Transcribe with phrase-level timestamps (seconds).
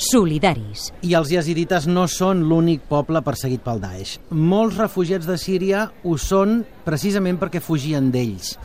[0.00, 0.90] solidaris.
[1.04, 4.16] I els yazidites no són l'únic poble perseguit pel Daesh.
[4.30, 8.56] Molts refugiats de Síria ho són precisament perquè fugien d'ells.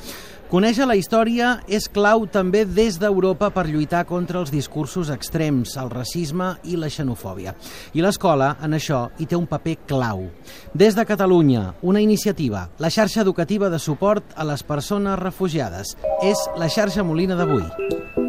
[0.45, 5.89] Conèixer la història és clau també des d'Europa per lluitar contra els discursos extrems, el
[5.89, 7.55] racisme i la xenofòbia.
[7.97, 10.27] I l'escola, en això, hi té un paper clau.
[10.71, 15.97] Des de Catalunya, una iniciativa, la xarxa educativa de suport a les persones refugiades.
[16.23, 18.24] És la xarxa Molina d'avui.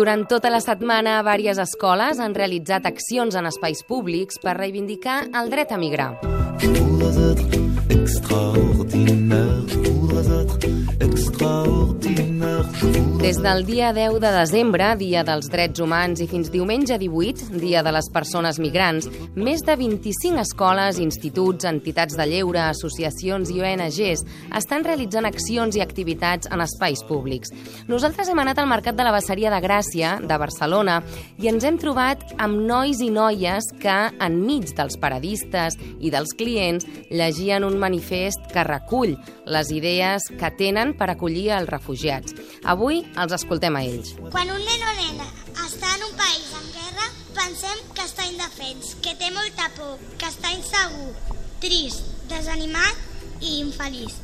[0.00, 5.52] Durant tota la setmana, diverses escoles han realitzat accions en espais públics per reivindicar el
[5.52, 6.14] dret a migrar.
[8.10, 10.58] Extraordinaire, je voudrais être
[11.00, 12.66] extraordinaire.
[13.20, 17.82] Des del dia 10 de desembre, Dia dels Drets Humans, i fins diumenge 18, Dia
[17.86, 19.06] de les Persones Migrants,
[19.36, 24.24] més de 25 escoles, instituts, entitats de lleure, associacions i ONGs
[24.58, 27.52] estan realitzant accions i activitats en espais públics.
[27.86, 30.98] Nosaltres hem anat al Mercat de la Basseria de Gràcia, de Barcelona,
[31.38, 36.88] i ens hem trobat amb nois i noies que, enmig dels paradistes i dels clients,
[37.12, 37.99] llegien un manifest
[38.52, 42.34] que recull les idees que tenen per acollir els refugiats.
[42.64, 44.14] Avui els escoltem a ells.
[44.30, 45.28] Quan un nen o nena
[45.66, 50.26] està en un país en guerra, pensem que està indefens, que té molta por, que
[50.30, 51.12] està insegur,
[51.60, 54.16] trist, desanimat i infeliç.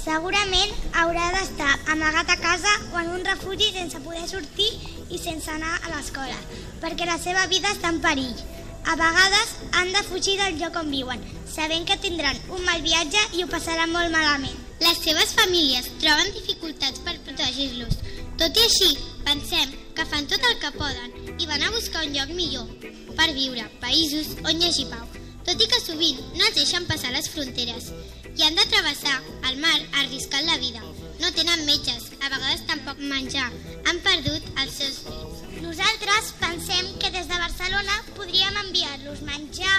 [0.00, 4.70] Segurament haurà d'estar amagat a casa o en un refugi sense poder sortir
[5.10, 6.38] i sense anar a l'escola,
[6.80, 8.38] perquè la seva vida està en perill.
[8.84, 13.20] A vegades han de fugir del lloc on viuen, sabent que tindran un mal viatge
[13.36, 14.56] i ho passaran molt malament.
[14.80, 17.98] Les seves famílies troben dificultats per protegir-los.
[18.40, 18.94] Tot i així,
[19.26, 22.70] pensem que fan tot el que poden i van a buscar un lloc millor
[23.18, 25.04] per viure, països on hi hagi pau,
[25.44, 27.90] tot i que sovint no els deixen passar les fronteres
[28.32, 29.18] i han de travessar
[29.50, 30.80] el mar arriscant la vida.
[31.20, 33.50] No tenen metges, a vegades tampoc menjar,
[33.84, 35.42] han perdut els seus fills.
[35.60, 39.76] Nosaltres pensem que des de Barcelona podríem enviar-los menjar,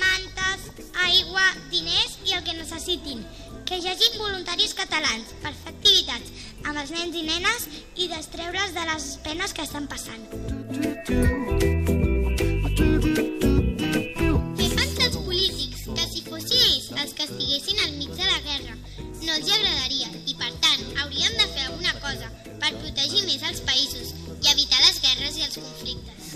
[0.00, 0.70] mantes,
[1.04, 1.44] aigua,
[1.74, 3.22] diners i el que necessitin.
[3.68, 6.32] Que hi hagi voluntaris catalans per fer activitats
[6.64, 7.68] amb els nens i nenes
[8.00, 11.49] i destreure'ls de les penes que estan passant.
[24.40, 26.34] I evitar les guerres i els conflictes.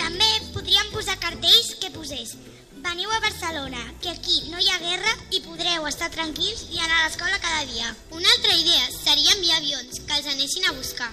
[0.00, 2.36] També podríem posar cartells que posés
[2.84, 6.98] Veniu a Barcelona, que aquí no hi ha guerra i podreu estar tranquils i anar
[6.98, 7.86] a l'escola cada dia.
[8.12, 11.08] Una altra idea seria enviar avions que els anessin a buscar.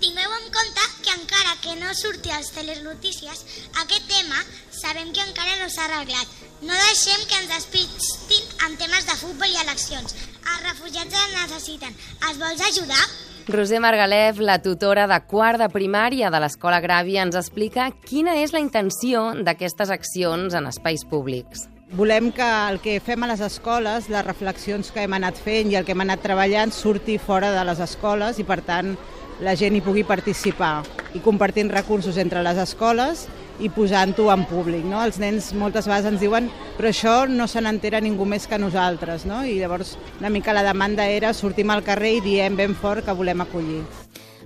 [0.00, 3.44] Tingueu en compte que encara que no surti als telenotícies,
[3.82, 4.40] aquest tema
[4.78, 6.32] sabem que encara no s'ha arreglat.
[6.62, 10.16] No deixem que ens despistin amb temes de futbol i eleccions.
[10.16, 12.00] Els refugiats els necessiten.
[12.30, 13.04] Els vols ajudar?
[13.48, 18.52] Roser Margalef, la tutora de quart de primària de l'Escola Gràvia, ens explica quina és
[18.54, 21.66] la intenció d'aquestes accions en espais públics.
[21.98, 25.76] Volem que el que fem a les escoles, les reflexions que hem anat fent i
[25.76, 28.94] el que hem anat treballant surti fora de les escoles i, per tant,
[29.42, 33.26] la gent hi pugui participar i compartint recursos entre les escoles
[33.62, 34.84] i posant-ho en públic.
[34.88, 35.00] No?
[35.06, 39.26] Els nens moltes vegades ens diuen però això no se n'entera ningú més que nosaltres.
[39.28, 39.44] No?
[39.46, 43.20] I llavors una mica la demanda era sortim al carrer i diem ben fort que
[43.22, 44.01] volem acollir.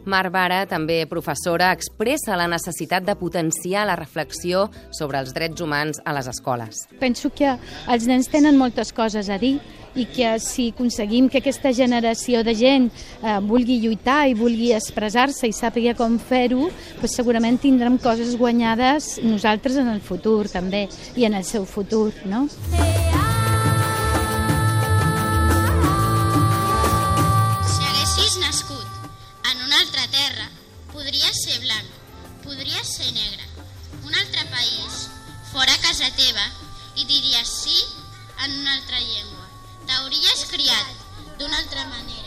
[0.06, 5.98] Mar Vara, també professora, expressa la necessitat de potenciar la reflexió sobre els drets humans
[6.04, 6.84] a les escoles.
[7.00, 7.56] Penso que
[7.90, 9.56] els nens tenen moltes coses a dir
[9.96, 15.48] i que si aconseguim que aquesta generació de gent eh, vulgui lluitar i vulgui expressar-se
[15.48, 16.68] i sàpiga com fer-ho,
[17.00, 22.12] doncs segurament tindrem coses guanyades nosaltres en el futur també i en el seu futur,
[22.28, 22.46] no?
[22.52, 22.95] Si
[32.96, 33.44] podries ser negre,
[34.04, 35.08] un altre país,
[35.52, 36.44] fora casa teva,
[36.96, 37.84] i diries sí
[38.44, 39.44] en una altra llengua.
[39.86, 40.86] T'hauries criat
[41.38, 42.24] d'una altra manera.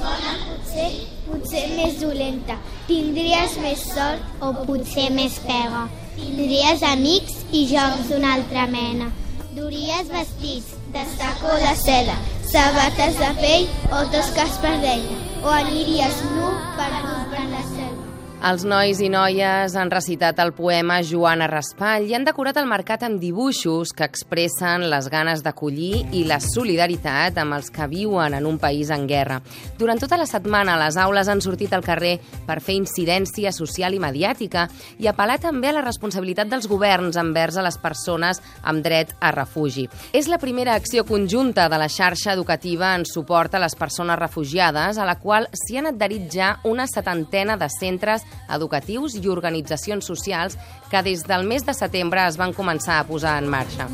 [0.00, 2.56] Potser, potser més dolenta.
[2.86, 5.88] Tindries més sort o potser més pega.
[6.16, 9.10] Tindries amics i jocs d'una altra mena.
[9.56, 11.06] Duries vestits de
[11.50, 12.16] o de seda,
[12.50, 15.18] sabates de pell o tosques per d'ella.
[15.42, 18.09] O aniries nu per comprar la selva.
[18.40, 23.02] Els nois i noies han recitat el poema Joana Raspall i han decorat el mercat
[23.04, 28.46] amb dibuixos que expressen les ganes d'acollir i la solidaritat amb els que viuen en
[28.48, 29.42] un país en guerra.
[29.76, 32.14] Durant tota la setmana, les aules han sortit al carrer
[32.46, 34.64] per fer incidència social i mediàtica
[34.96, 39.34] i apel·lar també a la responsabilitat dels governs envers a les persones amb dret a
[39.36, 39.84] refugi.
[40.16, 44.96] És la primera acció conjunta de la xarxa educativa en suport a les persones refugiades,
[44.96, 50.58] a la qual s'hi han adherit ja una setantena de centres educatius i organitzacions socials
[50.90, 53.88] que des del mes de setembre es van començar a posar en marxa.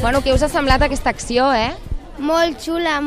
[0.00, 1.74] Bueno, què us ha semblat aquesta acció, eh?
[2.18, 2.98] Molt xula.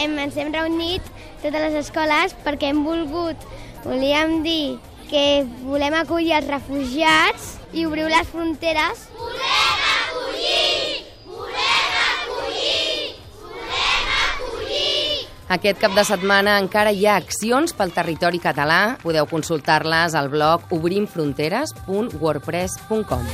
[0.00, 1.04] Hem, ens hem reunit
[1.42, 3.36] totes les escoles perquè hem volgut,
[3.84, 4.78] volíem dir
[5.10, 9.08] que volem acollir els refugiats i obriu les fronteres.
[9.18, 11.02] Volem acollir!
[11.26, 13.18] Volem acollir!
[13.42, 15.28] Volem acollir!
[15.48, 18.98] Aquest cap de setmana encara hi ha accions pel territori català.
[19.02, 23.26] Podeu consultar-les al blog obrimfronteres.wordpress.com.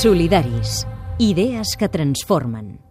[0.00, 0.86] Solidaris.
[1.18, 2.89] Idees que transformen.